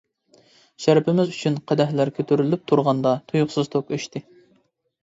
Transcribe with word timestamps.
شەرىپىمىز 0.85 1.33
ئۈچۈن 1.35 1.59
قەدەھلەر 1.73 2.13
كۆتۈرۈلۈپ 2.21 2.65
تۇرغاندا 2.73 3.13
تۇيۇقسىز 3.31 3.73
توك 3.77 3.97
ئۆچتى. 3.97 4.29